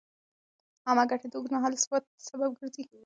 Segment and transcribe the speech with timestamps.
[0.87, 2.83] عامه ګټې د اوږدمهاله ثبات سبب ګرځي.